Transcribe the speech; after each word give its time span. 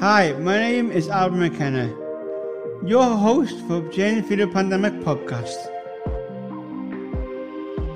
Hi, 0.00 0.32
my 0.32 0.56
name 0.56 0.90
is 0.90 1.10
Albert 1.10 1.36
McKenna, 1.36 1.88
your 2.82 3.04
host 3.04 3.60
for 3.68 3.86
Through 3.92 4.22
the 4.22 4.46
Pandemic 4.46 4.94
podcast. 5.00 5.58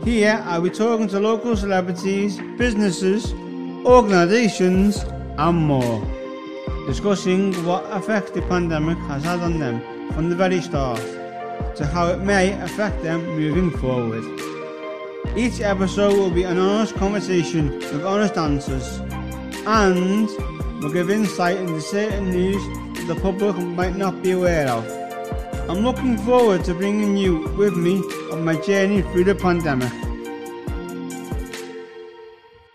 Here 0.04 0.38
I'll 0.44 0.60
be 0.60 0.68
talking 0.68 1.08
to 1.08 1.18
local 1.18 1.56
celebrities, 1.56 2.38
businesses, 2.58 3.32
organisations, 3.86 5.02
and 5.38 5.56
more, 5.56 6.06
discussing 6.86 7.54
what 7.64 7.90
effect 7.90 8.34
the 8.34 8.42
pandemic 8.42 8.98
has 9.08 9.24
had 9.24 9.40
on 9.40 9.58
them 9.58 9.80
from 10.12 10.28
the 10.28 10.36
very 10.36 10.60
start 10.60 11.00
to 11.76 11.86
how 11.86 12.08
it 12.08 12.20
may 12.20 12.52
affect 12.60 13.02
them 13.02 13.24
moving 13.28 13.70
forward. 13.78 14.24
Each 15.34 15.62
episode 15.62 16.18
will 16.18 16.30
be 16.30 16.42
an 16.42 16.58
honest 16.58 16.96
conversation 16.96 17.78
with 17.78 18.04
honest 18.04 18.36
answers, 18.36 19.00
and 19.66 20.28
will 20.82 20.92
give 20.92 21.10
insight 21.10 21.56
into 21.56 21.80
certain 21.80 22.30
news 22.30 22.62
that 22.98 23.06
the 23.06 23.20
public 23.20 23.56
might 23.56 23.96
not 23.96 24.22
be 24.22 24.32
aware 24.32 24.68
of. 24.68 24.84
I'm 25.70 25.78
looking 25.78 26.18
forward 26.18 26.64
to 26.64 26.74
bringing 26.74 27.16
you 27.16 27.48
with 27.56 27.74
me 27.76 28.00
on 28.30 28.44
my 28.44 28.56
journey 28.60 29.00
through 29.00 29.24
the 29.24 29.34
pandemic. 29.34 29.92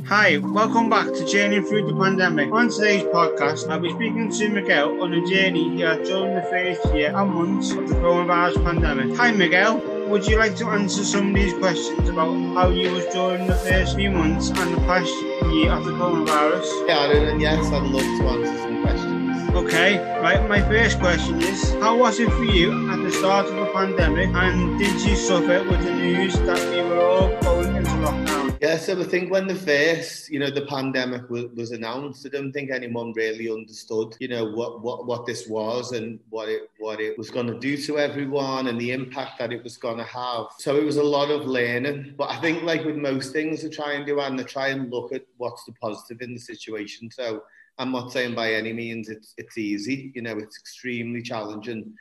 Hi, 0.08 0.40
welcome 0.40 0.90
back 0.90 1.06
to 1.06 1.24
Journey 1.24 1.62
Through 1.62 1.86
the 1.86 1.94
Pandemic. 1.94 2.52
On 2.52 2.68
today's 2.68 3.04
podcast, 3.04 3.70
I'll 3.70 3.80
be 3.80 3.92
speaking 3.92 4.32
to 4.32 4.50
Miguel 4.50 5.04
on 5.04 5.14
a 5.14 5.24
journey 5.28 5.70
he 5.70 5.82
had 5.82 6.04
during 6.04 6.34
the 6.34 6.42
first 6.42 6.84
year 6.96 7.16
and 7.16 7.32
months 7.32 7.70
of 7.74 7.88
the 7.88 7.94
coronavirus 7.94 8.64
pandemic. 8.64 9.16
Hi, 9.18 9.32
Miguel. 9.32 9.78
Would 10.10 10.26
you 10.26 10.40
like 10.40 10.56
to 10.56 10.66
answer 10.70 11.04
some 11.04 11.30
of 11.30 11.36
these 11.36 11.54
questions 11.54 12.10
about 12.10 12.34
how 12.56 12.70
you 12.70 12.92
was 12.92 13.06
during 13.14 13.46
the 13.46 13.54
first 13.54 13.96
few 13.96 14.10
months 14.10 14.50
and 14.50 14.74
the 14.74 14.82
past 14.88 15.14
the 15.50 15.92
coronavirus? 15.92 16.88
Yeah, 16.88 17.12
and 17.12 17.42
yes, 17.42 17.72
I'd 17.72 17.84
love 17.84 18.02
to 18.02 18.28
answer 18.28 18.58
some 18.62 18.82
questions. 18.84 19.09
Okay, 19.56 19.98
right. 20.22 20.48
My 20.48 20.62
first 20.62 21.00
question 21.00 21.42
is 21.42 21.74
How 21.76 21.98
was 21.98 22.20
it 22.20 22.30
for 22.34 22.44
you 22.44 22.90
at 22.92 23.02
the 23.02 23.12
start 23.12 23.48
of 23.48 23.56
the 23.56 23.66
pandemic, 23.74 24.30
and 24.30 24.78
did 24.78 25.02
you 25.02 25.16
suffer 25.16 25.64
with 25.64 25.84
the 25.84 25.94
news 25.94 26.34
that 26.42 26.60
we 26.70 26.88
were 26.88 27.02
all 27.02 27.42
going 27.42 27.76
into 27.76 27.90
lockdown? 27.90 28.58
Yeah, 28.62 28.78
so 28.78 29.00
I 29.00 29.04
think 29.06 29.32
when 29.32 29.48
the 29.48 29.56
first, 29.56 30.30
you 30.30 30.38
know, 30.38 30.52
the 30.52 30.66
pandemic 30.68 31.30
was, 31.30 31.46
was 31.56 31.72
announced, 31.72 32.26
I 32.28 32.30
don't 32.30 32.52
think 32.52 32.70
anyone 32.70 33.14
really 33.14 33.50
understood, 33.50 34.16
you 34.20 34.28
know, 34.28 34.46
what, 34.52 34.82
what, 34.82 35.08
what 35.08 35.26
this 35.26 35.48
was 35.48 35.94
and 35.94 36.20
what 36.30 36.50
it 36.50 36.70
what 36.78 37.00
it 37.00 37.18
was 37.18 37.32
going 37.32 37.48
to 37.48 37.58
do 37.58 37.76
to 37.78 37.98
everyone 37.98 38.68
and 38.68 38.80
the 38.80 38.92
impact 38.92 39.40
that 39.40 39.52
it 39.52 39.64
was 39.64 39.78
going 39.78 39.98
to 39.98 40.04
have. 40.04 40.46
So 40.60 40.76
it 40.76 40.86
was 40.86 40.98
a 40.98 41.04
lot 41.04 41.32
of 41.32 41.48
learning. 41.48 42.14
But 42.18 42.30
I 42.30 42.40
think, 42.40 42.62
like 42.64 42.86
with 42.86 42.98
most 42.98 43.34
things, 43.34 43.66
I 43.66 43.70
try 43.70 43.94
and 43.94 44.06
do, 44.06 44.20
and 44.20 44.40
I 44.40 44.44
try 44.44 44.68
and 44.68 44.92
look 44.92 45.12
at 45.12 45.26
what's 45.38 45.64
the 45.64 45.72
positive 45.72 46.22
in 46.22 46.36
the 46.36 46.40
situation. 46.40 47.10
So 47.10 47.42
I'm 47.80 47.92
not 47.92 48.12
saying 48.12 48.36
by 48.36 48.54
any 48.54 48.74
means 48.74 49.10
it's 49.10 49.34
it's 49.38 49.58
easy. 49.58 50.12
You 50.14 50.22
know, 50.22 50.38
it's 50.38 50.60
extremely 50.60 51.22
challenging, 51.22 51.94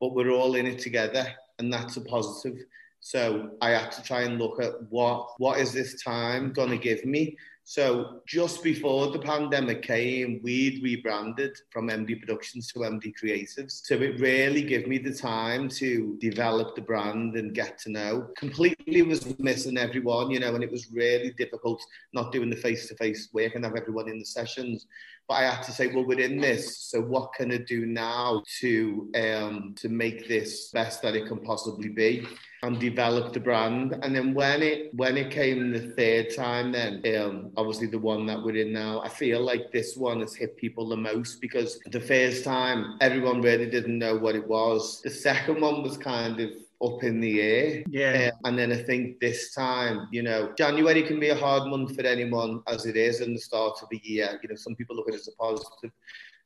but 0.00 0.14
we're 0.14 0.30
all 0.30 0.56
in 0.56 0.66
it 0.66 0.80
together, 0.80 1.26
and 1.58 1.72
that's 1.72 1.96
a 1.96 2.02
positive. 2.02 2.58
So 2.98 3.52
I 3.62 3.70
had 3.70 3.92
to 3.92 4.02
try 4.02 4.22
and 4.22 4.38
look 4.38 4.60
at 4.60 4.72
what 4.90 5.28
what 5.38 5.58
is 5.58 5.72
this 5.72 6.02
time 6.02 6.52
to 6.52 6.76
give 6.76 7.04
me. 7.04 7.36
So 7.64 8.20
just 8.26 8.64
before 8.64 9.12
the 9.12 9.20
pandemic 9.20 9.82
came, 9.82 10.40
we'd 10.42 10.82
rebranded 10.82 11.56
from 11.70 11.88
MD 11.88 12.18
Productions 12.18 12.66
to 12.72 12.80
MD 12.80 13.12
Creatives. 13.16 13.86
So 13.86 13.94
it 13.94 14.18
really 14.18 14.62
gave 14.62 14.88
me 14.88 14.98
the 14.98 15.14
time 15.14 15.68
to 15.68 16.16
develop 16.20 16.74
the 16.74 16.82
brand 16.82 17.36
and 17.36 17.54
get 17.54 17.78
to 17.82 17.92
know. 17.92 18.28
Completely 18.36 19.02
was 19.02 19.38
missing 19.38 19.78
everyone, 19.78 20.32
you 20.32 20.40
know, 20.40 20.52
and 20.52 20.64
it 20.64 20.72
was 20.72 20.90
really 20.90 21.32
difficult 21.38 21.80
not 22.12 22.32
doing 22.32 22.50
the 22.50 22.56
face-to-face 22.56 23.28
work 23.32 23.54
and 23.54 23.64
have 23.64 23.76
everyone 23.76 24.08
in 24.08 24.18
the 24.18 24.24
sessions. 24.24 24.88
But 25.30 25.36
I 25.36 25.54
had 25.54 25.62
to 25.62 25.70
say, 25.70 25.86
well, 25.86 26.04
we're 26.04 26.18
in 26.18 26.40
this, 26.40 26.76
so 26.76 27.00
what 27.00 27.32
can 27.34 27.52
I 27.52 27.58
do 27.58 27.86
now 27.86 28.42
to 28.58 29.08
um, 29.14 29.74
to 29.76 29.88
make 29.88 30.26
this 30.26 30.70
best 30.72 31.02
that 31.02 31.14
it 31.14 31.28
can 31.28 31.38
possibly 31.38 31.88
be? 31.88 32.26
and 32.62 32.78
develop 32.78 33.32
the 33.32 33.40
brand. 33.40 33.98
And 34.02 34.14
then 34.14 34.34
when 34.34 34.62
it 34.62 34.92
when 34.92 35.16
it 35.16 35.30
came 35.30 35.70
the 35.70 35.94
third 35.96 36.34
time, 36.36 36.72
then 36.72 37.02
um, 37.16 37.52
obviously 37.56 37.86
the 37.86 37.98
one 37.98 38.26
that 38.26 38.42
we're 38.42 38.56
in 38.56 38.70
now, 38.70 39.00
I 39.00 39.08
feel 39.08 39.40
like 39.40 39.72
this 39.72 39.96
one 39.96 40.20
has 40.20 40.34
hit 40.34 40.58
people 40.58 40.86
the 40.86 40.96
most 40.96 41.40
because 41.40 41.80
the 41.86 42.00
first 42.00 42.44
time 42.44 42.98
everyone 43.00 43.40
really 43.40 43.70
didn't 43.70 43.98
know 43.98 44.14
what 44.14 44.34
it 44.34 44.46
was. 44.46 45.00
The 45.00 45.08
second 45.08 45.62
one 45.62 45.82
was 45.82 45.96
kind 45.96 46.38
of 46.38 46.50
up 46.82 47.02
in 47.04 47.20
the 47.20 47.40
air. 47.40 47.82
Yeah. 47.88 48.30
Uh, 48.32 48.48
and 48.48 48.58
then 48.58 48.72
I 48.72 48.82
think 48.82 49.20
this 49.20 49.54
time, 49.54 50.08
you 50.10 50.22
know, 50.22 50.52
January 50.56 51.02
can 51.02 51.20
be 51.20 51.28
a 51.28 51.34
hard 51.34 51.68
month 51.68 51.94
for 51.94 52.02
anyone 52.02 52.62
as 52.66 52.86
it 52.86 52.96
is 52.96 53.20
in 53.20 53.34
the 53.34 53.40
start 53.40 53.78
of 53.82 53.88
the 53.90 54.00
year. 54.02 54.38
You 54.42 54.48
know, 54.48 54.56
some 54.56 54.74
people 54.74 54.96
look 54.96 55.08
at 55.08 55.14
it 55.14 55.20
as 55.20 55.28
a 55.28 55.32
positive. 55.32 55.90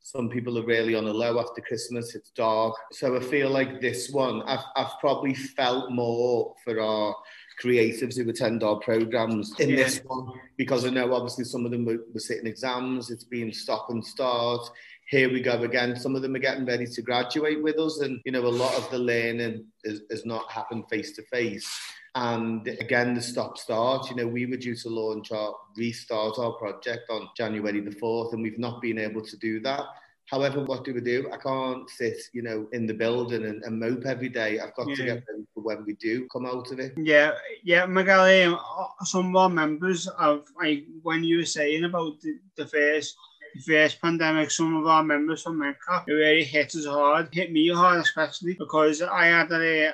Some 0.00 0.28
people 0.28 0.59
are 0.59 0.67
really 0.67 0.95
on 0.95 1.06
a 1.06 1.12
low 1.12 1.41
after 1.41 1.62
Christmas. 1.62 2.15
It's 2.15 2.31
dark. 2.31 2.75
So 2.93 3.17
I 3.17 3.21
feel 3.21 3.49
like 3.49 3.81
this 3.81 4.11
one, 4.11 4.43
I've, 4.43 4.65
I've 4.77 4.99
probably 5.00 5.34
felt 5.34 5.93
more 5.93 6.55
for 6.62 6.78
our 6.78 7.15
creatives 7.62 8.16
who 8.16 8.28
attend 8.28 8.62
our 8.62 8.77
programs 8.81 9.59
in 9.61 9.71
yeah. 9.71 9.77
this 9.77 10.03
one 10.05 10.28
because 10.59 10.84
I 10.84 10.91
know 10.91 11.15
obviously 11.15 11.45
some 11.45 11.65
of 11.65 11.71
them 11.71 11.87
were, 11.87 12.01
were 12.12 12.21
sitting 12.21 12.47
exams. 12.47 13.11
It's 13.11 13.25
been 13.25 13.53
stop 13.53 13.89
and 13.91 14.05
start. 14.05 14.69
Here 15.06 15.31
we 15.31 15.41
go 15.41 15.62
again. 15.62 15.97
Some 15.97 16.16
of 16.16 16.22
them 16.22 16.34
are 16.34 16.41
getting 16.41 16.65
ready 16.65 16.87
to 16.87 17.03
graduate 17.03 17.62
with 17.62 17.78
us, 17.78 18.00
and 18.00 18.20
you 18.25 18.32
know 18.32 18.47
a 18.47 18.48
lot 18.48 18.75
of 18.75 18.91
the 18.91 18.98
learning 18.98 19.66
has, 19.84 20.00
has 20.10 20.25
not 20.25 20.50
happened 20.50 20.84
face 20.88 21.12
to 21.12 21.22
face. 21.25 21.70
And 22.16 22.66
again, 22.69 23.15
the 23.15 23.20
stop 23.20 23.59
start, 23.59 24.09
you 24.09 24.15
know, 24.15 24.28
we 24.28 24.47
were 24.47 24.56
due 24.56 24.76
to 24.76 24.88
launch 24.88 25.32
our 25.32 25.53
restart 25.76 26.38
our 26.38 26.53
project 26.53 27.10
on 27.10 27.28
January 27.37 27.81
the 27.81 27.91
4th, 27.91 28.32
and 28.32 28.42
we've 28.42 28.59
not 28.59 28.81
been 28.81 28.98
able 28.98 29.22
to 29.22 29.37
do 29.37 29.60
that. 29.60 29.82
However, 30.31 30.65
what 30.65 30.84
do 30.84 30.94
we 30.94 31.00
do? 31.00 31.28
I 31.32 31.36
can't 31.36 31.88
sit, 31.91 32.16
you 32.32 32.42
know, 32.42 32.66
in 32.72 32.86
the 32.86 32.94
building 32.94 33.44
and, 33.44 33.62
and 33.62 33.78
mope 33.78 34.06
every 34.06 34.31
day. 34.31 34.59
I've 34.59 34.75
got 34.75 34.88
yeah. 34.88 34.94
to 34.94 35.04
get 35.04 35.25
ready 35.28 35.44
for 35.53 35.62
when 35.62 35.84
we 35.84 35.94
do 35.94 36.26
come 36.32 36.47
out 36.47 36.71
of 36.71 36.78
it. 36.78 36.94
Yeah, 36.97 37.32
yeah, 37.62 37.84
Miguel, 37.84 38.54
um, 38.54 38.59
some 39.04 39.31
of 39.31 39.36
our 39.36 39.50
members 39.50 40.06
of 40.06 40.47
like 40.56 40.84
when 41.03 41.25
you 41.25 41.38
were 41.38 41.44
saying 41.44 41.84
about 41.84 42.21
the, 42.22 42.38
the 42.56 42.66
first 42.66 43.16
first 43.60 44.00
pandemic, 44.00 44.50
some 44.50 44.76
of 44.76 44.87
our 44.87 45.03
members 45.03 45.42
from 45.42 45.60
MENCAP, 45.60 46.09
it 46.09 46.12
really 46.12 46.44
hit 46.44 46.75
us 46.75 46.87
hard, 46.87 47.28
hit 47.32 47.53
me 47.53 47.69
hard 47.69 48.00
especially 48.00 48.54
because 48.54 49.03
I 49.03 49.26
had 49.26 49.53
a 49.53 49.92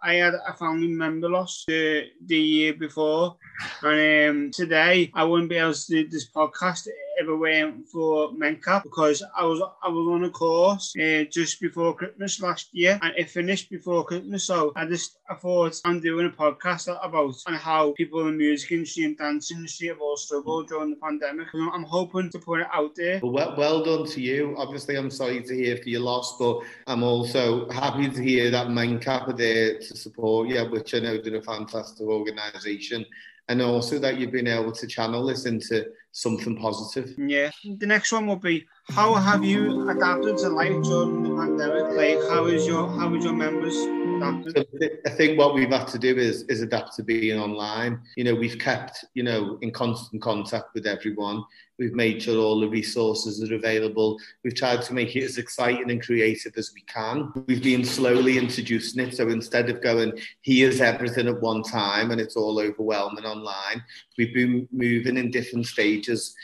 I 0.00 0.14
had 0.14 0.34
a 0.34 0.52
family 0.52 0.88
member 0.88 1.28
lost 1.28 1.66
the, 1.66 2.06
the 2.24 2.38
year 2.38 2.74
before, 2.74 3.36
and 3.82 4.30
um, 4.30 4.50
today 4.52 5.10
I 5.12 5.24
wouldn't 5.24 5.50
be 5.50 5.56
able 5.56 5.74
to 5.74 5.86
do 5.88 6.08
this 6.08 6.30
podcast 6.30 6.86
if 7.18 7.38
went 7.38 7.88
for 7.88 8.32
MENCAP 8.32 8.84
because 8.84 9.22
I 9.36 9.44
was 9.44 9.60
I 9.82 9.88
was 9.88 10.08
on 10.14 10.24
a 10.24 10.30
course 10.30 10.94
uh, 10.96 11.24
just 11.30 11.60
before 11.60 11.94
Christmas 11.94 12.40
last 12.40 12.68
year, 12.72 12.98
and 13.02 13.12
it 13.16 13.28
finished 13.30 13.70
before 13.70 14.04
Christmas. 14.04 14.44
So 14.44 14.72
I 14.76 14.86
just 14.86 15.18
I 15.28 15.34
thought 15.34 15.80
I'm 15.84 16.00
doing 16.00 16.26
a 16.26 16.30
podcast 16.30 16.88
about 17.02 17.34
and 17.46 17.56
how 17.56 17.92
people 17.92 18.20
in 18.20 18.26
the 18.26 18.32
music 18.32 18.70
industry 18.72 19.04
and 19.04 19.18
dance 19.18 19.50
industry 19.50 19.88
have 19.88 20.00
all 20.00 20.16
struggled 20.16 20.68
during 20.68 20.90
the 20.90 20.96
pandemic. 20.96 21.48
And 21.52 21.70
I'm 21.72 21.84
hoping 21.84 22.30
to 22.30 22.38
put 22.38 22.60
it 22.60 22.68
out 22.72 22.94
there. 22.94 23.20
Well, 23.22 23.54
well 23.56 23.84
done 23.84 24.06
to 24.06 24.20
you. 24.20 24.54
Obviously, 24.56 24.96
I'm 24.96 25.10
sorry 25.10 25.42
to 25.42 25.54
hear 25.54 25.76
for 25.76 25.88
your 25.88 26.02
loss, 26.02 26.38
but 26.38 26.60
I'm 26.86 27.02
also 27.02 27.68
happy 27.70 28.08
to 28.08 28.22
hear 28.22 28.50
that 28.50 28.68
MENCAP 28.68 29.28
are 29.28 29.32
there 29.32 29.78
to 29.78 29.96
support 29.96 30.48
you, 30.48 30.60
which 30.70 30.94
I 30.94 31.00
know 31.00 31.20
they're 31.20 31.36
a 31.36 31.42
fantastic 31.42 32.06
organisation 32.06 33.04
and 33.48 33.62
also 33.62 33.98
that 33.98 34.18
you've 34.18 34.32
been 34.32 34.46
able 34.46 34.72
to 34.72 34.86
channel 34.86 35.26
this 35.26 35.46
into 35.46 35.86
something 36.18 36.56
positive. 36.56 37.14
Yeah. 37.16 37.50
The 37.64 37.86
next 37.86 38.12
one 38.12 38.26
will 38.26 38.36
be 38.36 38.66
how 38.88 39.14
have 39.14 39.44
you 39.44 39.88
adapted 39.88 40.38
to 40.38 40.48
life 40.48 40.82
during 40.82 41.22
the 41.22 41.30
pandemic? 41.30 41.96
Like 41.96 42.28
how 42.28 42.46
is 42.46 42.66
your 42.66 42.88
how 42.88 43.14
is 43.14 43.24
your 43.24 43.34
members 43.34 43.76
Mm. 44.20 44.98
I 45.06 45.10
think 45.10 45.38
what 45.38 45.54
we've 45.54 45.70
had 45.70 45.86
to 45.88 45.98
do 45.98 46.16
is 46.16 46.42
is 46.44 46.62
adapt 46.62 46.96
to 46.96 47.02
being 47.02 47.38
online. 47.38 48.00
You 48.16 48.24
know, 48.24 48.34
we've 48.34 48.58
kept, 48.58 49.04
you 49.14 49.22
know, 49.22 49.58
in 49.62 49.70
constant 49.70 50.22
contact 50.22 50.74
with 50.74 50.86
everyone. 50.86 51.44
We've 51.78 51.94
made 51.94 52.22
sure 52.22 52.42
all 52.42 52.58
the 52.58 52.68
resources 52.68 53.48
are 53.48 53.54
available. 53.54 54.18
We've 54.42 54.54
tried 54.54 54.82
to 54.82 54.94
make 54.94 55.14
it 55.14 55.24
as 55.24 55.38
exciting 55.38 55.90
and 55.90 56.02
creative 56.02 56.54
as 56.56 56.72
we 56.74 56.82
can. 56.82 57.32
We've 57.46 57.62
been 57.62 57.84
slowly 57.84 58.36
introducing 58.36 59.06
it. 59.06 59.16
So 59.16 59.28
instead 59.28 59.70
of 59.70 59.80
going, 59.80 60.18
here's 60.42 60.80
everything 60.80 61.28
at 61.28 61.40
one 61.40 61.62
time 61.62 62.10
and 62.10 62.20
it's 62.20 62.36
all 62.36 62.58
overwhelming 62.58 63.24
online, 63.24 63.84
we've 64.16 64.34
been 64.34 64.68
moving 64.72 65.16
in 65.16 65.30
different 65.30 65.66
stages 65.66 66.34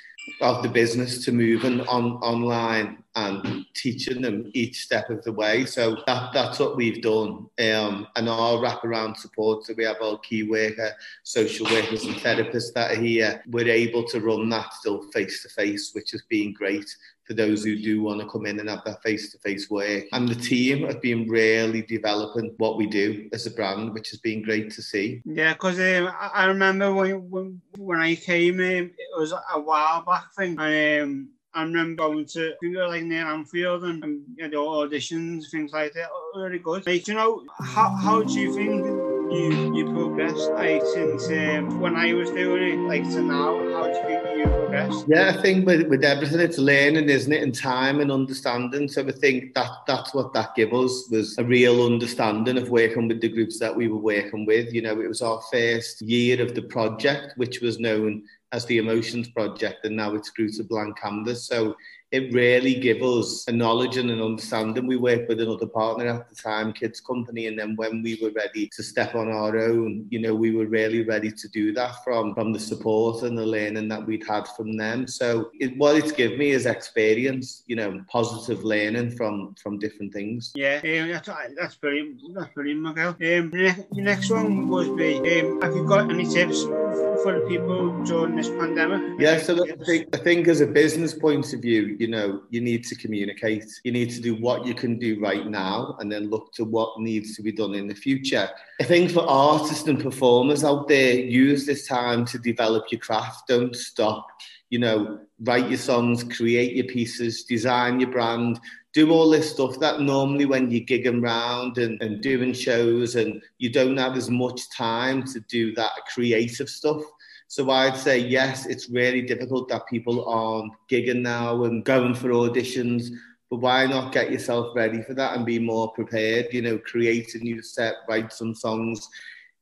of 0.40 0.62
the 0.62 0.68
business 0.68 1.24
to 1.24 1.32
moving 1.32 1.80
on 1.82 2.12
online 2.18 3.03
and 3.16 3.64
teaching 3.74 4.22
them 4.22 4.50
each 4.54 4.82
step 4.82 5.10
of 5.10 5.22
the 5.24 5.32
way. 5.32 5.64
So 5.64 5.96
that, 6.06 6.32
that's 6.32 6.58
what 6.58 6.76
we've 6.76 7.02
done. 7.02 7.46
Um, 7.58 8.08
and 8.16 8.28
our 8.28 8.58
wraparound 8.58 9.16
support, 9.16 9.64
so 9.64 9.74
we 9.76 9.84
have 9.84 10.02
our 10.02 10.18
key 10.18 10.42
worker, 10.42 10.92
social 11.22 11.66
workers 11.70 12.04
and 12.04 12.16
therapists 12.16 12.72
that 12.74 12.92
are 12.92 13.00
here. 13.00 13.42
We're 13.48 13.68
able 13.68 14.04
to 14.08 14.20
run 14.20 14.48
that 14.50 14.72
still 14.74 15.02
face 15.12 15.42
to 15.42 15.48
face, 15.48 15.90
which 15.92 16.10
has 16.12 16.22
been 16.28 16.52
great 16.52 16.86
for 17.26 17.32
those 17.32 17.64
who 17.64 17.76
do 17.76 18.02
want 18.02 18.20
to 18.20 18.28
come 18.28 18.44
in 18.44 18.60
and 18.60 18.68
have 18.68 18.84
that 18.84 19.02
face-to-face 19.02 19.70
work. 19.70 20.04
And 20.12 20.28
the 20.28 20.34
team 20.34 20.86
have 20.86 21.00
been 21.00 21.26
really 21.26 21.80
developing 21.80 22.54
what 22.58 22.76
we 22.76 22.86
do 22.86 23.30
as 23.32 23.46
a 23.46 23.50
brand, 23.50 23.94
which 23.94 24.10
has 24.10 24.20
been 24.20 24.42
great 24.42 24.70
to 24.72 24.82
see. 24.82 25.22
Yeah, 25.24 25.54
because 25.54 25.78
um, 25.78 26.12
I 26.20 26.44
remember 26.44 26.92
when, 26.92 27.30
when 27.30 27.60
when 27.78 28.00
I 28.00 28.14
came 28.14 28.60
in, 28.60 28.84
it 28.86 29.18
was 29.18 29.32
a 29.32 29.58
while 29.58 30.02
back 30.02 30.34
thing, 30.34 30.56
and 30.58 31.02
um, 31.02 31.28
I 31.54 31.62
remember 31.62 32.08
going 32.08 32.26
to, 32.26 32.52
I 32.52 32.54
think 32.60 32.76
like 32.76 33.04
near 33.04 33.26
Anfield 33.26 33.84
and, 33.84 34.02
and 34.02 34.22
you 34.36 34.48
know, 34.48 34.66
auditions, 34.66 35.50
things 35.50 35.72
like 35.72 35.92
that. 35.92 36.08
Very 36.34 36.58
good. 36.58 36.84
Like, 36.86 37.06
you 37.06 37.14
know, 37.14 37.44
how, 37.60 37.90
how 37.90 38.22
do 38.22 38.32
you 38.32 38.52
think 38.52 38.84
you 39.30 39.74
you 39.74 39.84
progressed 39.86 40.50
like 40.50 40.82
since 40.82 41.28
um, 41.28 41.80
when 41.80 41.96
I 41.96 42.12
was 42.12 42.30
doing 42.30 42.62
it 42.62 42.88
like 42.88 43.04
to 43.04 43.22
now? 43.22 43.58
How 43.72 43.84
do 43.84 44.12
you 44.12 44.20
think 44.22 44.38
you 44.38 44.44
progressed? 44.44 45.04
Yeah, 45.08 45.34
I 45.36 45.42
think 45.42 45.64
with, 45.64 45.86
with 45.88 46.04
everything 46.04 46.40
it's 46.40 46.58
learning, 46.58 47.08
isn't 47.08 47.32
it, 47.32 47.42
and 47.42 47.54
time 47.54 48.00
and 48.00 48.10
understanding. 48.10 48.88
So 48.88 49.06
I 49.06 49.12
think 49.12 49.54
that 49.54 49.70
that's 49.86 50.12
what 50.12 50.32
that 50.34 50.54
gave 50.56 50.74
us 50.74 51.08
was 51.10 51.38
a 51.38 51.44
real 51.44 51.86
understanding 51.86 52.58
of 52.58 52.70
working 52.70 53.08
with 53.08 53.20
the 53.20 53.28
groups 53.28 53.58
that 53.60 53.74
we 53.74 53.88
were 53.88 53.98
working 53.98 54.44
with. 54.44 54.74
You 54.74 54.82
know, 54.82 55.00
it 55.00 55.08
was 55.08 55.22
our 55.22 55.40
first 55.52 56.02
year 56.02 56.42
of 56.42 56.54
the 56.54 56.62
project, 56.62 57.38
which 57.38 57.60
was 57.60 57.78
known 57.78 58.24
as 58.54 58.64
the 58.66 58.78
Emotions 58.78 59.28
Project, 59.28 59.84
and 59.84 59.96
now 59.96 60.14
it's 60.14 60.30
grew 60.30 60.48
to 60.48 60.62
Blank 60.62 60.96
Canvas. 61.00 61.48
So 61.48 61.74
it 62.14 62.32
really 62.32 62.74
gave 62.74 63.02
us 63.02 63.44
a 63.48 63.52
knowledge 63.52 63.96
and 63.96 64.08
an 64.08 64.22
understanding. 64.22 64.86
We 64.86 64.96
worked 64.96 65.28
with 65.28 65.40
another 65.40 65.66
partner 65.66 66.06
at 66.06 66.30
the 66.30 66.36
time, 66.36 66.72
Kids 66.72 67.00
Company, 67.00 67.48
and 67.48 67.58
then 67.58 67.74
when 67.74 68.02
we 68.02 68.12
were 68.22 68.30
ready 68.30 68.70
to 68.76 68.82
step 68.84 69.16
on 69.16 69.28
our 69.28 69.58
own, 69.58 70.06
you 70.10 70.20
know, 70.20 70.32
we 70.32 70.52
were 70.54 70.66
really 70.66 71.02
ready 71.02 71.32
to 71.32 71.48
do 71.48 71.72
that 71.72 72.04
from 72.04 72.32
from 72.34 72.52
the 72.52 72.60
support 72.60 73.24
and 73.24 73.36
the 73.36 73.44
learning 73.44 73.88
that 73.88 74.06
we'd 74.06 74.24
had 74.34 74.46
from 74.56 74.76
them. 74.76 75.08
So 75.08 75.50
it, 75.58 75.76
what 75.76 75.96
it's 75.96 76.12
given 76.12 76.38
me 76.38 76.50
is 76.50 76.66
experience, 76.66 77.64
you 77.66 77.74
know, 77.74 78.00
positive 78.08 78.62
learning 78.62 79.10
from 79.16 79.56
from 79.60 79.80
different 79.80 80.12
things. 80.12 80.52
Yeah, 80.54 80.76
um, 80.84 81.08
that's 81.10 81.30
that's 81.58 81.74
brilliant. 81.74 82.20
That's 82.36 82.52
brilliant, 82.54 82.80
Miguel. 82.80 83.08
Um, 83.08 83.50
the 83.50 84.02
next 84.10 84.30
one 84.30 84.68
would 84.68 84.96
be, 84.96 85.16
um, 85.40 85.60
have 85.62 85.74
you 85.74 85.84
got 85.84 86.10
any 86.10 86.26
tips 86.26 86.62
for 86.62 87.32
the 87.38 87.44
people 87.48 88.04
during 88.04 88.36
this 88.36 88.50
pandemic? 88.50 89.18
Yeah, 89.18 89.38
so 89.38 89.64
I 89.64 89.84
think, 89.84 90.14
I 90.14 90.18
think 90.18 90.46
as 90.46 90.60
a 90.60 90.66
business 90.66 91.14
point 91.14 91.52
of 91.52 91.60
view, 91.60 91.96
you 92.04 92.10
know, 92.10 92.42
you 92.50 92.60
need 92.60 92.84
to 92.84 92.94
communicate. 92.94 93.64
You 93.82 93.90
need 93.90 94.10
to 94.10 94.20
do 94.20 94.34
what 94.34 94.66
you 94.66 94.74
can 94.74 94.98
do 94.98 95.18
right 95.20 95.46
now 95.46 95.96
and 96.00 96.12
then 96.12 96.28
look 96.28 96.52
to 96.52 96.64
what 96.64 97.00
needs 97.00 97.34
to 97.36 97.42
be 97.42 97.50
done 97.50 97.74
in 97.74 97.86
the 97.86 97.94
future. 97.94 98.46
I 98.78 98.84
think 98.84 99.10
for 99.10 99.26
artists 99.26 99.88
and 99.88 99.98
performers 99.98 100.64
out 100.64 100.86
there, 100.86 101.14
use 101.14 101.64
this 101.64 101.88
time 101.88 102.26
to 102.26 102.38
develop 102.38 102.84
your 102.92 103.00
craft. 103.00 103.48
Don't 103.48 103.74
stop. 103.74 104.26
You 104.68 104.80
know, 104.80 105.20
write 105.40 105.70
your 105.70 105.78
songs, 105.78 106.24
create 106.24 106.76
your 106.76 106.88
pieces, 106.88 107.44
design 107.44 108.00
your 108.00 108.10
brand, 108.10 108.60
do 108.92 109.10
all 109.10 109.30
this 109.30 109.50
stuff 109.50 109.80
that 109.80 110.00
normally 110.00 110.44
when 110.44 110.70
you're 110.70 110.84
gigging 110.84 111.22
around 111.22 111.78
and, 111.78 112.00
and 112.02 112.20
doing 112.20 112.52
shows 112.52 113.16
and 113.16 113.42
you 113.58 113.70
don't 113.70 113.96
have 113.96 114.14
as 114.14 114.28
much 114.28 114.68
time 114.70 115.24
to 115.24 115.40
do 115.40 115.74
that 115.74 115.92
creative 116.12 116.68
stuff. 116.68 117.00
So 117.48 117.70
I'd 117.70 117.96
say, 117.96 118.18
yes, 118.18 118.66
it's 118.66 118.90
really 118.90 119.22
difficult 119.22 119.68
that 119.68 119.86
people 119.86 120.26
aren't 120.28 120.72
gigging 120.90 121.22
now 121.22 121.64
and 121.64 121.84
going 121.84 122.14
for 122.14 122.30
auditions. 122.30 123.10
But 123.50 123.60
why 123.60 123.86
not 123.86 124.12
get 124.12 124.32
yourself 124.32 124.74
ready 124.74 125.02
for 125.02 125.14
that 125.14 125.36
and 125.36 125.46
be 125.46 125.58
more 125.58 125.92
prepared? 125.92 126.46
You 126.52 126.62
know, 126.62 126.78
create 126.78 127.34
a 127.34 127.38
new 127.38 127.62
set, 127.62 127.94
write 128.08 128.32
some 128.32 128.54
songs, 128.54 129.08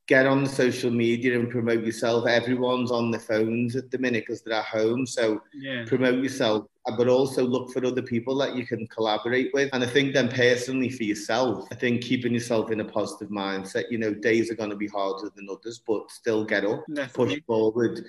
get 0.07 0.25
on 0.25 0.43
the 0.43 0.49
social 0.49 0.91
media 0.91 1.39
and 1.39 1.49
promote 1.49 1.83
yourself. 1.83 2.27
Everyone's 2.27 2.91
on 2.91 3.09
their 3.09 3.21
phones 3.21 3.75
at 3.75 3.89
the 3.89 3.97
minute 3.97 4.23
because 4.25 4.41
they're 4.41 4.59
at 4.59 4.65
home. 4.65 5.05
So 5.05 5.41
yeah. 5.53 5.85
promote 5.85 6.21
yourself, 6.21 6.65
but 6.97 7.07
also 7.07 7.43
look 7.43 7.71
for 7.71 7.85
other 7.85 8.01
people 8.01 8.35
that 8.39 8.55
you 8.55 8.65
can 8.65 8.85
collaborate 8.87 9.51
with. 9.53 9.69
And 9.71 9.83
I 9.83 9.87
think 9.87 10.13
then 10.13 10.27
personally 10.27 10.89
for 10.89 11.03
yourself, 11.03 11.67
I 11.71 11.75
think 11.75 12.01
keeping 12.01 12.33
yourself 12.33 12.71
in 12.71 12.81
a 12.81 12.85
positive 12.85 13.29
mindset, 13.29 13.85
you 13.89 13.97
know, 13.97 14.13
days 14.13 14.51
are 14.51 14.55
going 14.55 14.71
to 14.71 14.75
be 14.75 14.87
harder 14.87 15.31
than 15.35 15.47
others, 15.49 15.81
but 15.87 16.11
still 16.11 16.43
get 16.43 16.65
up, 16.65 16.83
Definitely. 16.93 17.35
push 17.35 17.45
forward. 17.45 18.05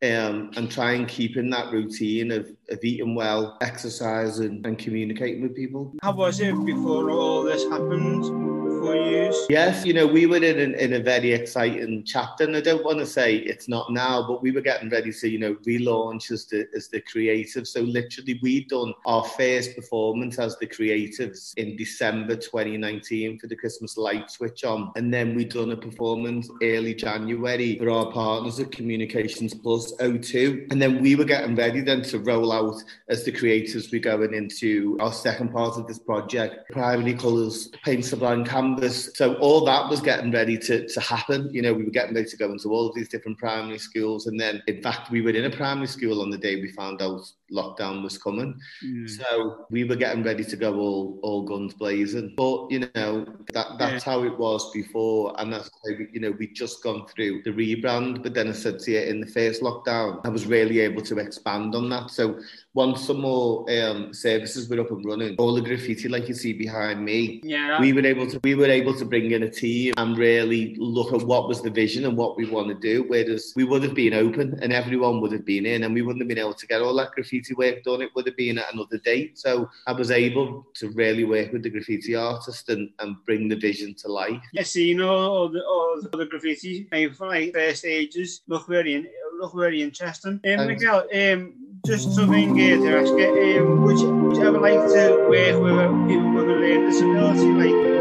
Um, 0.00 0.52
and 0.54 0.70
try 0.70 0.92
and 0.92 1.08
keep 1.08 1.36
in 1.36 1.50
that 1.50 1.72
routine 1.72 2.30
of, 2.30 2.48
of 2.70 2.78
eating 2.84 3.16
well, 3.16 3.58
exercise, 3.60 4.38
and, 4.38 4.64
and 4.64 4.78
communicating 4.78 5.42
with 5.42 5.56
people. 5.56 5.92
How 6.00 6.12
was 6.12 6.38
it 6.38 6.54
before 6.64 7.10
all 7.10 7.42
this 7.42 7.64
happened? 7.64 8.47
Four 8.88 8.96
years. 8.96 9.46
Yes, 9.48 9.84
you 9.84 9.92
know, 9.92 10.06
we 10.06 10.26
were 10.26 10.36
in, 10.36 10.74
in 10.74 10.92
a 10.94 11.00
very 11.00 11.32
exciting 11.32 12.04
chapter, 12.04 12.44
and 12.44 12.56
I 12.56 12.60
don't 12.60 12.84
want 12.84 12.98
to 12.98 13.06
say 13.06 13.36
it's 13.36 13.68
not 13.68 13.92
now, 13.92 14.26
but 14.26 14.42
we 14.42 14.50
were 14.50 14.60
getting 14.60 14.90
ready 14.90 15.12
to, 15.12 15.28
you 15.28 15.38
know, 15.38 15.54
relaunch 15.66 16.30
as 16.30 16.46
the 16.46 16.66
as 16.74 16.88
the 16.88 17.00
creative. 17.00 17.66
So 17.66 17.80
literally, 17.80 18.38
we'd 18.42 18.68
done 18.68 18.94
our 19.06 19.24
first 19.24 19.74
performance 19.74 20.38
as 20.38 20.56
the 20.58 20.66
creatives 20.66 21.52
in 21.56 21.76
December 21.76 22.36
2019 22.36 23.38
for 23.38 23.46
the 23.46 23.56
Christmas 23.56 23.96
light 23.96 24.30
switch 24.30 24.64
on, 24.64 24.92
and 24.96 25.12
then 25.12 25.34
we'd 25.34 25.52
done 25.52 25.72
a 25.72 25.76
performance 25.76 26.48
early 26.62 26.94
January 26.94 27.78
for 27.78 27.90
our 27.90 28.10
partners 28.12 28.58
at 28.60 28.72
Communications 28.72 29.54
Plus 29.54 29.94
O2, 29.96 30.70
and 30.72 30.80
then 30.80 31.02
we 31.02 31.14
were 31.14 31.24
getting 31.24 31.54
ready 31.54 31.80
then 31.80 32.02
to 32.02 32.18
roll 32.18 32.52
out 32.52 32.82
as 33.08 33.24
the 33.24 33.32
creatives. 33.32 33.92
We're 33.92 34.00
going 34.00 34.34
into 34.34 34.96
our 35.00 35.12
second 35.12 35.52
part 35.52 35.76
of 35.78 35.86
this 35.86 35.98
project, 35.98 36.70
Primary 36.70 37.14
Colours, 37.14 37.68
Paint 37.84 38.04
Sublime 38.04 38.44
Camera 38.44 38.77
So 39.16 39.34
all 39.36 39.64
that 39.64 39.88
was 39.88 40.00
getting 40.00 40.30
ready 40.30 40.58
to, 40.58 40.88
to 40.88 41.00
happen. 41.00 41.48
You 41.52 41.62
know, 41.62 41.74
we 41.74 41.84
were 41.84 41.90
getting 41.90 42.14
ready 42.14 42.28
to 42.28 42.36
go 42.36 42.50
into 42.50 42.70
all 42.70 42.88
of 42.88 42.94
these 42.94 43.08
different 43.08 43.38
primary 43.38 43.78
schools. 43.78 44.26
And 44.26 44.38
then, 44.38 44.62
in 44.66 44.82
fact, 44.82 45.10
we 45.10 45.22
were 45.22 45.30
in 45.30 45.44
a 45.44 45.56
primary 45.56 45.86
school 45.86 46.22
on 46.22 46.30
the 46.30 46.38
day 46.38 46.56
we 46.56 46.72
found 46.72 47.02
out 47.02 47.22
lockdown 47.52 48.02
was 48.02 48.18
coming. 48.18 48.58
Mm. 48.84 49.08
So 49.08 49.66
we 49.70 49.84
were 49.84 49.96
getting 49.96 50.22
ready 50.22 50.44
to 50.44 50.56
go 50.56 50.78
all, 50.78 51.18
all 51.22 51.42
guns 51.42 51.74
blazing. 51.74 52.34
But, 52.36 52.70
you 52.70 52.88
know, 52.94 53.26
that 53.52 53.66
that's 53.78 54.06
yeah. 54.06 54.12
how 54.12 54.24
it 54.24 54.38
was 54.38 54.70
before. 54.72 55.34
And 55.38 55.52
that's 55.52 55.70
how, 55.84 55.96
we, 55.96 56.08
you 56.12 56.20
know, 56.20 56.32
we'd 56.32 56.54
just 56.54 56.82
gone 56.82 57.06
through 57.06 57.42
the 57.42 57.50
rebrand. 57.50 58.22
But 58.22 58.34
then 58.34 58.48
I 58.48 58.52
said 58.52 58.78
to 58.80 58.90
you, 58.92 59.00
in 59.00 59.20
the 59.20 59.26
first 59.26 59.62
lockdown, 59.62 60.20
I 60.24 60.28
was 60.28 60.46
really 60.46 60.80
able 60.80 61.02
to 61.02 61.18
expand 61.18 61.74
on 61.74 61.88
that. 61.90 62.10
So 62.10 62.38
once 62.74 63.06
some 63.06 63.20
more 63.20 63.66
um, 63.70 64.12
services 64.12 64.68
were 64.68 64.80
up 64.80 64.90
and 64.90 65.04
running, 65.04 65.36
all 65.38 65.54
the 65.54 65.60
graffiti 65.60 66.08
like 66.08 66.28
you 66.28 66.34
see 66.34 66.52
behind 66.52 67.04
me, 67.04 67.40
yeah, 67.42 67.80
we 67.80 67.92
were 67.92 68.06
able 68.06 68.28
to 68.28 68.38
we 68.44 68.54
were 68.54 68.66
able 68.66 68.94
to 68.94 69.04
bring 69.04 69.30
in 69.30 69.42
a 69.42 69.50
team 69.50 69.94
and 69.96 70.16
really 70.16 70.76
look 70.78 71.12
at 71.12 71.26
what 71.26 71.48
was 71.48 71.62
the 71.62 71.70
vision 71.70 72.04
and 72.04 72.16
what 72.16 72.36
we 72.36 72.48
want 72.48 72.68
to 72.68 72.74
do. 72.74 73.04
Whereas 73.08 73.52
we 73.56 73.64
would 73.64 73.82
have 73.82 73.94
been 73.94 74.14
open 74.14 74.58
and 74.62 74.72
everyone 74.72 75.20
would 75.20 75.32
have 75.32 75.44
been 75.44 75.66
in, 75.66 75.84
and 75.84 75.94
we 75.94 76.02
wouldn't 76.02 76.22
have 76.22 76.28
been 76.28 76.38
able 76.38 76.54
to 76.54 76.66
get 76.66 76.82
all 76.82 76.94
that 76.96 77.12
graffiti 77.12 77.37
work 77.56 77.82
done. 77.82 78.02
It 78.02 78.10
would 78.14 78.26
have 78.26 78.36
been 78.36 78.58
at 78.58 78.72
another 78.72 78.98
date. 78.98 79.38
So 79.38 79.68
I 79.86 79.92
was 79.92 80.10
able 80.10 80.66
to 80.74 80.90
really 80.90 81.24
work 81.24 81.52
with 81.52 81.62
the 81.62 81.70
graffiti 81.70 82.14
artist 82.14 82.68
and, 82.68 82.90
and 82.98 83.16
bring 83.24 83.48
the 83.48 83.56
vision 83.56 83.94
to 84.02 84.12
life. 84.12 84.42
Yeah, 84.52 84.62
so 84.62 84.80
you 84.80 84.96
know 84.96 85.10
all 85.10 85.48
the, 85.48 85.64
all 85.64 86.00
the 86.00 86.26
graffiti 86.26 86.88
like, 86.92 87.52
first 87.52 87.80
stages 87.80 88.42
look 88.46 88.68
very 88.68 89.06
look 89.40 89.54
very 89.54 89.82
interesting. 89.82 90.40
Um, 90.44 90.66
Miguel, 90.66 91.06
um, 91.14 91.54
just 91.86 92.12
something 92.14 92.50
uh, 92.52 92.84
to 92.84 92.98
ask 92.98 93.08
you, 93.08 93.60
um, 93.60 93.82
would, 93.84 93.98
you, 93.98 94.14
would 94.14 94.36
you 94.36 94.46
ever 94.46 94.58
like 94.58 94.80
to 94.92 95.26
work 95.28 95.62
with 95.62 96.08
people 96.08 96.32
with 96.32 96.44
a 96.44 96.52
learning 96.52 96.86
disability, 96.86 97.48
like 97.50 97.97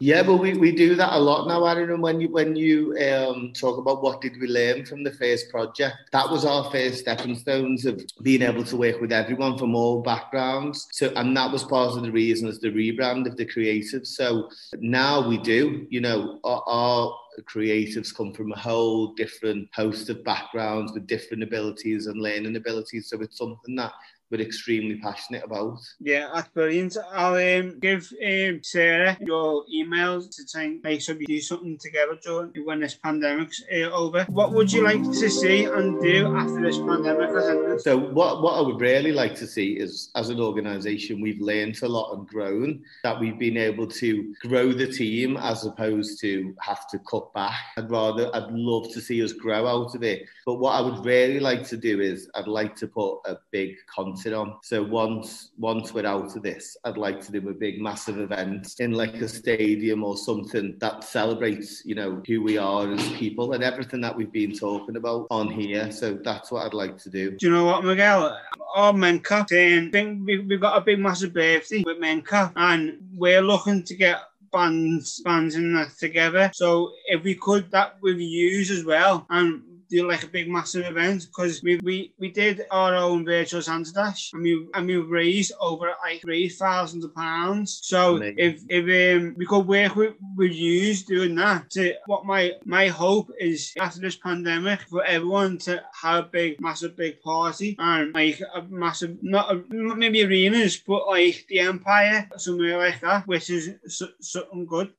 yeah, 0.00 0.22
but 0.22 0.36
we, 0.36 0.54
we 0.54 0.72
do 0.72 0.94
that 0.96 1.12
a 1.12 1.18
lot 1.18 1.48
now, 1.48 1.64
Aaron. 1.64 1.90
And 1.90 2.02
when 2.02 2.20
you 2.20 2.28
when 2.30 2.56
you 2.56 2.96
um, 2.98 3.52
talk 3.52 3.78
about 3.78 4.02
what 4.02 4.20
did 4.20 4.40
we 4.40 4.48
learn 4.48 4.84
from 4.84 5.04
the 5.04 5.12
first 5.12 5.50
project, 5.50 5.96
that 6.12 6.30
was 6.30 6.44
our 6.44 6.70
first 6.70 7.00
stepping 7.00 7.36
stones 7.36 7.84
of 7.84 8.04
being 8.22 8.42
able 8.42 8.64
to 8.64 8.76
work 8.76 9.00
with 9.00 9.12
everyone 9.12 9.58
from 9.58 9.74
all 9.74 10.02
backgrounds. 10.02 10.88
So, 10.92 11.12
and 11.16 11.36
that 11.36 11.50
was 11.50 11.64
part 11.64 11.96
of 11.96 12.02
the 12.02 12.12
reason 12.12 12.48
as 12.48 12.60
the 12.60 12.70
rebrand 12.70 13.26
of 13.26 13.36
the 13.36 13.46
creatives. 13.46 14.08
So 14.08 14.48
now 14.78 15.26
we 15.26 15.38
do, 15.38 15.86
you 15.90 16.00
know, 16.00 16.40
our, 16.44 16.62
our 16.66 17.18
creatives 17.40 18.14
come 18.14 18.32
from 18.32 18.52
a 18.52 18.58
whole 18.58 19.14
different 19.14 19.68
host 19.74 20.10
of 20.10 20.24
backgrounds 20.24 20.92
with 20.92 21.06
different 21.06 21.42
abilities 21.42 22.06
and 22.06 22.20
learning 22.20 22.56
abilities. 22.56 23.08
So 23.08 23.20
it's 23.20 23.38
something 23.38 23.76
that 23.76 23.92
we're 24.32 24.40
extremely 24.40 24.96
passionate 24.96 25.44
about. 25.44 25.78
Yeah, 26.00 26.30
that's 26.34 26.48
brilliant. 26.48 26.96
I'll 27.12 27.34
um, 27.34 27.78
give 27.78 28.10
um, 28.24 28.60
Sarah 28.62 29.16
your 29.20 29.64
emails 29.72 30.34
to 30.36 30.46
try 30.50 30.62
and 30.62 30.82
make 30.82 31.02
sure 31.02 31.14
we 31.14 31.26
do 31.26 31.40
something 31.40 31.76
together 31.78 32.18
during 32.22 32.50
when 32.64 32.80
this 32.80 32.94
pandemic's 32.94 33.62
uh, 33.70 33.90
over. 33.90 34.24
What 34.24 34.52
would 34.52 34.72
you 34.72 34.84
like 34.84 35.02
to 35.02 35.28
see 35.28 35.66
and 35.66 36.00
do 36.00 36.34
after 36.34 36.62
this 36.62 36.78
pandemic 36.78 37.28
has 37.28 37.46
ended? 37.46 37.80
So 37.82 37.98
what, 37.98 38.42
what 38.42 38.58
I 38.58 38.62
would 38.62 38.80
really 38.80 39.12
like 39.12 39.34
to 39.36 39.46
see 39.46 39.74
is 39.74 40.10
as 40.14 40.30
an 40.30 40.40
organisation 40.40 41.20
we've 41.20 41.40
learned 41.40 41.80
a 41.82 41.88
lot 41.88 42.14
and 42.14 42.26
grown, 42.26 42.82
that 43.02 43.20
we've 43.20 43.38
been 43.38 43.58
able 43.58 43.86
to 43.86 44.34
grow 44.40 44.72
the 44.72 44.86
team 44.86 45.36
as 45.36 45.66
opposed 45.66 46.20
to 46.20 46.54
have 46.60 46.88
to 46.88 46.98
cut 47.00 47.32
back. 47.34 47.60
I'd 47.76 47.90
rather, 47.90 48.34
I'd 48.34 48.50
love 48.50 48.90
to 48.94 49.00
see 49.02 49.22
us 49.22 49.32
grow 49.32 49.66
out 49.66 49.94
of 49.94 50.02
it. 50.02 50.24
But 50.46 50.54
what 50.54 50.72
I 50.72 50.80
would 50.80 51.04
really 51.04 51.38
like 51.38 51.68
to 51.68 51.76
do 51.76 52.00
is 52.00 52.30
I'd 52.34 52.48
like 52.48 52.74
to 52.76 52.86
put 52.86 53.20
a 53.26 53.36
big 53.50 53.76
content 53.94 54.21
on. 54.30 54.56
So 54.62 54.82
once 54.82 55.50
once 55.58 55.92
we're 55.92 56.06
out 56.06 56.36
of 56.36 56.42
this, 56.42 56.76
I'd 56.84 56.96
like 56.96 57.20
to 57.22 57.32
do 57.32 57.48
a 57.48 57.54
big 57.54 57.80
massive 57.80 58.18
event 58.18 58.74
in 58.78 58.92
like 58.92 59.14
a 59.14 59.28
stadium 59.28 60.04
or 60.04 60.16
something 60.16 60.76
that 60.78 61.04
celebrates, 61.04 61.84
you 61.84 61.94
know, 61.94 62.22
who 62.26 62.42
we 62.42 62.58
are 62.58 62.92
as 62.92 63.08
people 63.12 63.52
and 63.52 63.64
everything 63.64 64.00
that 64.02 64.16
we've 64.16 64.32
been 64.32 64.52
talking 64.56 64.96
about 64.96 65.26
on 65.30 65.50
here. 65.50 65.90
So 65.90 66.18
that's 66.22 66.52
what 66.52 66.66
I'd 66.66 66.74
like 66.74 66.98
to 66.98 67.10
do. 67.10 67.32
Do 67.32 67.46
you 67.46 67.52
know 67.52 67.64
what, 67.64 67.84
Miguel? 67.84 68.38
Our 68.74 68.92
Mencap 68.92 69.48
saying, 69.48 69.88
I 69.88 69.90
think 69.90 70.26
we've 70.26 70.60
got 70.60 70.78
a 70.78 70.80
big 70.80 70.98
massive 70.98 71.34
birthday 71.34 71.82
with 71.84 72.00
Mencap 72.00 72.52
and 72.56 72.98
we're 73.14 73.42
looking 73.42 73.82
to 73.84 73.94
get 73.94 74.20
bands 74.52 75.20
bands 75.20 75.56
in 75.56 75.74
that 75.74 75.96
together. 75.98 76.50
So 76.54 76.92
if 77.06 77.22
we 77.22 77.34
could 77.34 77.70
that 77.70 77.96
with 78.02 78.18
use 78.18 78.70
as 78.70 78.84
well 78.84 79.26
and 79.30 79.62
do 79.92 80.08
like 80.08 80.24
a 80.24 80.28
big 80.28 80.48
massive 80.48 80.86
event 80.86 81.26
because 81.26 81.62
we, 81.62 81.76
we 81.82 82.14
we 82.18 82.30
did 82.30 82.64
our 82.70 82.94
own 82.94 83.24
virtual 83.24 83.62
Santa 83.62 83.92
Dash 83.92 84.32
and 84.32 84.42
we 84.42 84.66
and 84.74 84.86
we 84.86 84.96
raised 84.96 85.52
over 85.60 85.92
like 86.04 86.22
three 86.22 86.48
thousand 86.48 87.02
pounds. 87.14 87.80
So 87.82 88.16
Amazing. 88.16 88.38
if 88.38 88.54
if 88.68 88.84
um, 89.20 89.34
we 89.36 89.46
could 89.46 89.66
work 89.66 89.94
with 89.94 90.14
with 90.36 90.52
you 90.52 90.94
doing 90.94 91.34
that, 91.36 91.70
to 91.70 91.94
what 92.06 92.24
my 92.24 92.52
my 92.64 92.88
hope 92.88 93.30
is 93.38 93.72
after 93.78 94.00
this 94.00 94.16
pandemic 94.16 94.80
for 94.88 95.04
everyone 95.04 95.58
to 95.58 95.82
have 96.00 96.24
a 96.24 96.28
big 96.28 96.60
massive 96.60 96.96
big 96.96 97.20
party 97.20 97.76
and 97.78 98.14
like 98.14 98.40
a 98.54 98.62
massive 98.62 99.18
not 99.22 99.52
a, 99.52 99.62
maybe 99.70 100.24
arenas 100.24 100.78
but 100.86 101.06
like 101.06 101.44
the 101.48 101.60
Empire 101.60 102.28
somewhere 102.36 102.78
like 102.78 103.00
that, 103.00 103.26
which 103.26 103.50
is 103.50 103.70
so, 103.86 104.08
something 104.20 104.66
good. 104.66 104.92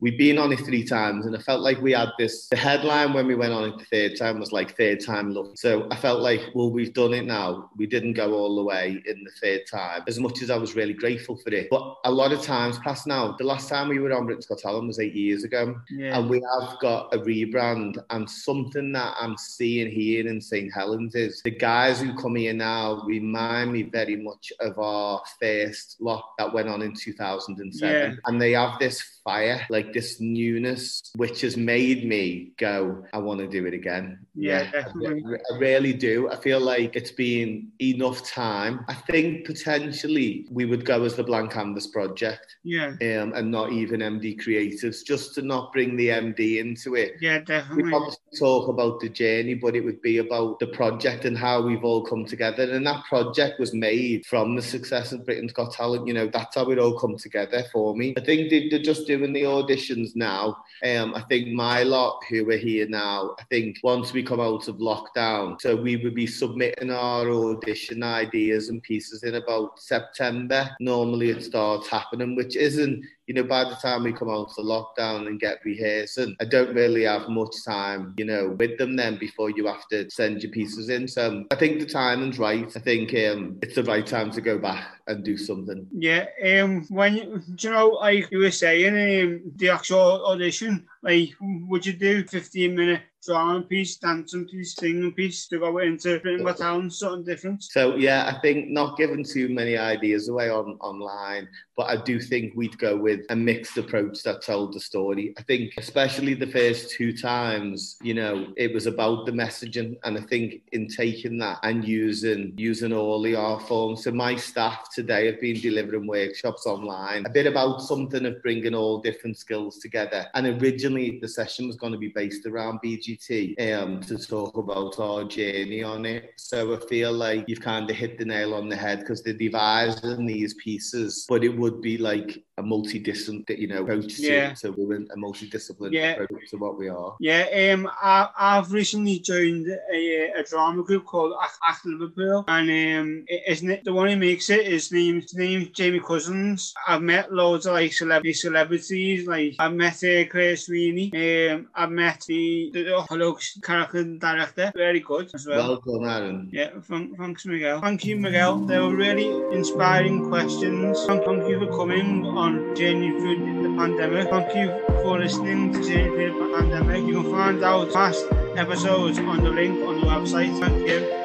we've 0.00 0.18
been 0.18 0.38
on 0.38 0.52
it 0.52 0.60
three 0.60 0.84
times 0.84 1.26
and 1.26 1.36
I 1.36 1.40
felt 1.40 1.60
like 1.60 1.80
we 1.80 1.92
had 1.92 2.10
this 2.18 2.48
the 2.48 2.56
headline 2.56 3.12
when 3.12 3.26
we 3.26 3.34
went 3.34 3.52
on 3.52 3.70
it 3.70 3.78
the 3.78 3.84
third 3.84 4.18
time 4.18 4.38
was 4.38 4.52
like 4.52 4.76
third 4.76 5.00
time 5.00 5.34
luck. 5.34 5.56
So 5.56 5.88
I 5.90 5.96
felt 5.96 6.20
like, 6.20 6.40
well, 6.54 6.70
we've 6.70 6.92
done 6.92 7.14
it 7.14 7.24
now. 7.24 7.70
We 7.76 7.86
didn't 7.86 8.14
go 8.14 8.34
all 8.34 8.56
the 8.56 8.62
way 8.62 9.02
in 9.06 9.24
the 9.24 9.30
third 9.40 9.62
time, 9.70 10.04
as 10.06 10.18
much 10.18 10.42
as 10.42 10.50
I 10.50 10.56
was 10.56 10.74
really 10.74 10.92
grateful 10.92 11.36
for 11.36 11.50
it. 11.50 11.68
But 11.70 11.96
a 12.04 12.10
lot 12.10 12.32
of 12.32 12.42
times 12.42 12.78
past 12.78 13.06
now, 13.06 13.36
the 13.38 13.44
last 13.44 13.68
time 13.68 13.88
we 13.88 13.98
were 13.98 14.12
on 14.12 14.26
Britain's 14.26 14.46
Got 14.46 14.58
Talent 14.58 14.86
was 14.86 15.00
eight 15.00 15.14
years 15.14 15.44
ago. 15.44 15.80
Yeah. 15.90 16.18
And 16.18 16.30
we 16.30 16.42
have 16.60 16.78
got 16.80 17.14
a 17.14 17.18
rebrand 17.18 17.98
and 18.10 18.28
something 18.28 18.92
that 18.92 19.14
I'm 19.18 19.36
seeing 19.36 19.90
here 19.90 20.26
in 20.26 20.40
St. 20.40 20.72
Helens 20.72 21.14
is 21.14 21.42
the 21.42 21.50
guys 21.50 22.00
who 22.00 22.14
come 22.14 22.36
here 22.36 22.52
now 22.52 23.02
remind 23.06 23.72
me 23.72 23.82
very 23.82 24.16
much 24.16 24.52
of 24.60 24.78
our 24.78 25.22
first 25.40 25.96
lot 26.00 26.24
that 26.38 26.52
went 26.52 26.68
on 26.68 26.82
in 26.82 26.94
2007. 26.94 28.10
Yeah. 28.10 28.16
And 28.26 28.40
they 28.40 28.52
have 28.52 28.78
this 28.78 29.02
fire, 29.24 29.60
like 29.68 29.87
this 29.92 30.20
newness, 30.20 31.12
which 31.16 31.40
has 31.42 31.56
made 31.56 32.06
me 32.06 32.52
go, 32.58 33.04
I 33.12 33.18
want 33.18 33.40
to 33.40 33.48
do 33.48 33.66
it 33.66 33.74
again. 33.74 34.26
Yeah, 34.34 34.70
yeah 34.72 34.84
I, 34.86 35.54
I, 35.54 35.58
really 35.58 35.92
do. 35.92 36.30
I 36.30 36.36
feel 36.36 36.60
like 36.60 36.94
it's 36.94 37.10
been 37.10 37.68
enough 37.80 38.22
time. 38.28 38.84
I 38.88 38.94
think 38.94 39.46
potentially 39.46 40.46
we 40.50 40.64
would 40.64 40.84
go 40.84 41.04
as 41.04 41.16
the 41.16 41.24
Blank 41.24 41.52
Canvas 41.52 41.88
Project. 41.88 42.56
Yeah. 42.62 42.88
Um, 43.00 43.32
and 43.34 43.50
not 43.50 43.72
even 43.72 44.00
MD 44.00 44.40
Creatives, 44.40 45.04
just 45.04 45.34
to 45.34 45.42
not 45.42 45.72
bring 45.72 45.96
the 45.96 46.08
MD 46.08 46.58
into 46.58 46.94
it. 46.94 47.14
Yeah, 47.20 47.38
definitely. 47.40 47.84
We 47.84 47.92
obviously 47.92 48.38
talk 48.38 48.68
about 48.68 49.00
the 49.00 49.08
journey, 49.08 49.54
but 49.54 49.74
it 49.74 49.84
would 49.84 50.00
be 50.02 50.18
about 50.18 50.60
the 50.60 50.68
project 50.68 51.24
and 51.24 51.36
how 51.36 51.62
we've 51.62 51.84
all 51.84 52.04
come 52.04 52.24
together. 52.24 52.70
And 52.70 52.86
that 52.86 53.04
project 53.06 53.58
was 53.58 53.74
made 53.74 54.26
from 54.26 54.54
the 54.54 54.62
success 54.62 55.12
of 55.12 55.24
Britain's 55.24 55.52
Got 55.52 55.72
Talent. 55.72 56.06
You 56.06 56.14
know, 56.14 56.28
that's 56.28 56.54
how 56.54 56.70
it 56.70 56.78
all 56.78 56.98
come 56.98 57.16
together 57.16 57.64
for 57.72 57.96
me. 57.96 58.14
I 58.16 58.20
think 58.20 58.50
they, 58.50 58.68
they're 58.68 58.78
just 58.78 59.06
doing 59.06 59.32
the 59.32 59.46
auditions 59.78 60.14
now. 60.14 60.56
Um, 60.84 61.14
I 61.14 61.20
think 61.22 61.48
my 61.48 61.82
lot 61.82 62.20
who 62.28 62.48
are 62.50 62.56
here 62.56 62.88
now, 62.88 63.34
I 63.38 63.44
think 63.44 63.78
once 63.82 64.12
we 64.12 64.22
come 64.22 64.40
out 64.40 64.68
of 64.68 64.76
lockdown, 64.76 65.60
so 65.60 65.76
we 65.76 65.96
would 65.96 66.14
be 66.14 66.26
submitting 66.26 66.90
our 66.90 67.28
audition 67.30 68.02
ideas 68.02 68.68
and 68.68 68.82
pieces 68.82 69.22
in 69.22 69.36
about 69.36 69.78
September. 69.80 70.70
Normally 70.80 71.30
it 71.30 71.42
starts 71.42 71.88
happening, 71.88 72.36
which 72.36 72.56
isn't 72.56 73.04
you 73.28 73.34
know, 73.34 73.42
by 73.42 73.62
the 73.62 73.76
time 73.76 74.04
we 74.04 74.12
come 74.12 74.30
out 74.30 74.48
of 74.48 74.54
the 74.56 74.62
lockdown 74.62 75.26
and 75.26 75.38
get 75.38 75.58
rehearsing, 75.62 76.34
I 76.40 76.46
don't 76.46 76.74
really 76.74 77.04
have 77.04 77.28
much 77.28 77.62
time, 77.62 78.14
you 78.16 78.24
know, 78.24 78.56
with 78.58 78.78
them 78.78 78.96
then 78.96 79.18
before 79.18 79.50
you 79.50 79.66
have 79.66 79.86
to 79.88 80.10
send 80.10 80.42
your 80.42 80.50
pieces 80.50 80.88
in. 80.88 81.06
So 81.06 81.44
I 81.50 81.56
think 81.56 81.78
the 81.78 81.86
timing's 81.86 82.38
right. 82.38 82.66
I 82.74 82.80
think 82.80 83.10
um, 83.10 83.58
it's 83.60 83.74
the 83.74 83.84
right 83.84 84.06
time 84.06 84.30
to 84.30 84.40
go 84.40 84.58
back 84.58 84.96
and 85.06 85.22
do 85.22 85.36
something. 85.36 85.86
Yeah. 85.92 86.24
Um. 86.42 86.86
When 86.88 87.44
do 87.54 87.68
you 87.68 87.70
know, 87.70 87.88
like 87.88 88.30
you 88.30 88.38
were 88.38 88.50
saying, 88.50 88.94
um, 88.94 89.52
the 89.56 89.68
actual 89.68 90.24
audition, 90.26 90.86
like, 91.02 91.30
would 91.40 91.84
you 91.84 91.92
do 91.92 92.24
15 92.24 92.74
minute 92.74 93.02
drawing 93.28 93.64
piece, 93.64 93.96
dancing 93.96 94.46
piece, 94.46 94.74
singing 94.74 95.12
piece 95.12 95.46
to 95.48 95.58
go 95.58 95.78
into 95.78 96.18
Got 96.42 96.56
Talent, 96.56 96.94
something 96.94 97.24
different? 97.24 97.62
So, 97.62 97.96
yeah, 97.96 98.32
I 98.34 98.40
think 98.40 98.70
not 98.70 98.96
giving 98.96 99.22
too 99.22 99.50
many 99.50 99.76
ideas 99.76 100.28
away 100.28 100.48
on 100.48 100.78
online, 100.80 101.46
but 101.76 101.90
I 101.90 102.02
do 102.02 102.20
think 102.20 102.54
we'd 102.56 102.78
go 102.78 102.96
with 102.96 103.20
a 103.28 103.36
mixed 103.36 103.76
approach 103.76 104.22
that 104.22 104.42
told 104.42 104.72
the 104.72 104.80
story. 104.80 105.34
I 105.38 105.42
think, 105.42 105.74
especially 105.76 106.34
the 106.34 106.46
first 106.46 106.90
two 106.90 107.16
times, 107.16 107.98
you 108.02 108.14
know, 108.14 108.48
it 108.56 108.72
was 108.72 108.86
about 108.86 109.26
the 109.26 109.32
messaging, 109.32 109.96
and 110.04 110.16
I 110.16 110.22
think 110.22 110.62
in 110.72 110.88
taking 110.88 111.38
that 111.38 111.58
and 111.62 111.86
using 111.86 112.54
using 112.56 112.94
all 112.94 113.22
the 113.22 113.36
art 113.36 113.62
forms. 113.68 114.04
So, 114.04 114.10
my 114.10 114.36
staff 114.36 114.88
today 114.94 115.26
have 115.26 115.40
been 115.40 115.60
delivering 115.60 116.06
workshops 116.06 116.66
online, 116.66 117.26
a 117.26 117.30
bit 117.30 117.46
about 117.46 117.82
something 117.82 118.24
of 118.24 118.42
bringing 118.42 118.74
all 118.74 119.00
different 119.00 119.36
skills 119.36 119.78
together. 119.78 120.26
And 120.34 120.62
originally, 120.62 121.18
the 121.20 121.28
session 121.28 121.66
was 121.66 121.76
going 121.76 121.92
to 121.92 121.98
be 121.98 122.08
based 122.08 122.46
around 122.46 122.80
BG 122.82 123.17
Um, 123.20 124.00
to 124.02 124.16
talk 124.16 124.56
about 124.56 124.98
our 125.00 125.24
journey 125.24 125.82
on 125.82 126.06
it. 126.06 126.32
So 126.36 126.76
I 126.76 126.86
feel 126.86 127.12
like 127.12 127.44
you've 127.48 127.60
kind 127.60 127.90
of 127.90 127.96
hit 127.96 128.16
the 128.18 128.24
nail 128.24 128.54
on 128.54 128.68
the 128.68 128.76
head 128.76 129.00
because 129.00 129.22
they're 129.22 129.34
in 129.34 130.26
these 130.26 130.54
pieces, 130.54 131.26
but 131.28 131.42
it 131.42 131.48
would 131.48 131.80
be 131.80 131.98
like 131.98 132.42
a 132.58 132.62
multidisciplinary, 132.62 133.58
you 133.58 133.68
know, 133.68 133.82
approach 133.82 134.18
Yeah. 134.18 134.54
to, 134.54 134.72
to 134.72 134.72
women, 134.72 135.08
a 135.12 135.16
multidisciplinary 135.16 135.92
Yeah. 135.94 136.12
approach 136.12 136.50
to 136.50 136.56
what 136.56 136.78
we 136.78 136.88
are. 136.88 137.16
Yeah, 137.20 137.72
um, 137.72 137.88
I, 138.02 138.28
I've 138.38 138.72
recently 138.72 139.18
joined 139.20 139.66
a, 139.92 140.30
a 140.36 140.42
drama 140.44 140.82
group 140.82 141.04
called 141.04 141.34
Act, 141.68 141.86
Liverpool, 141.86 142.44
and 142.48 142.68
um, 142.70 143.24
it, 143.28 143.42
isn't 143.48 143.70
it 143.70 143.84
the 143.84 143.92
one 143.92 144.08
who 144.08 144.16
makes 144.16 144.50
it? 144.50 144.66
His 144.66 144.90
name, 144.92 145.20
his 145.20 145.34
name's 145.34 145.68
Jamie 145.70 146.00
Cousins. 146.00 146.74
I've 146.86 147.02
met 147.02 147.32
loads 147.32 147.66
of 147.66 147.74
like 147.74 147.92
celebrity 147.92 148.32
celebrities, 148.32 149.26
like 149.26 149.54
I've 149.58 149.74
met 149.74 150.02
uh, 150.04 150.24
Claire 150.28 150.56
Sweeney. 150.56 151.10
Um, 151.50 151.68
I've 151.74 151.90
met 151.90 152.24
the 152.26 152.70
the 152.72 152.97
Hello 153.08 153.36
character 153.62 154.04
director, 154.04 154.72
very 154.76 155.00
good 155.00 155.30
as 155.34 155.46
well. 155.46 155.80
Well 155.84 156.00
done, 156.00 156.10
Aaron. 156.10 156.48
Yeah, 156.52 156.70
thank, 156.82 157.16
thanks, 157.16 157.46
Miguel. 157.46 157.80
Thank 157.80 158.04
you, 158.04 158.16
Miguel. 158.16 158.58
They 158.60 158.78
were 158.78 158.94
really 158.94 159.28
inspiring 159.56 160.28
questions. 160.28 161.04
Thank, 161.06 161.24
thank 161.24 161.48
you 161.48 161.58
for 161.60 161.76
coming 161.76 162.26
on 162.26 162.74
Journey 162.74 163.10
Through 163.10 163.62
the 163.62 163.76
Pandemic. 163.76 164.30
Thank 164.30 164.54
you 164.54 164.68
for 165.02 165.18
listening 165.18 165.72
to 165.72 165.82
Journey 165.82 166.08
Through 166.08 166.50
the 166.50 166.56
Pandemic. 166.56 167.06
You 167.06 167.22
can 167.22 167.30
find 167.30 167.62
out 167.64 167.92
past 167.92 168.24
episodes 168.56 169.18
on 169.18 169.42
the 169.44 169.50
link 169.50 169.86
on 169.86 170.00
the 170.00 170.06
website. 170.06 170.58
Thank 170.58 170.86
you. 170.88 171.17